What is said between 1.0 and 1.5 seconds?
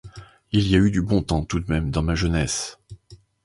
bon temps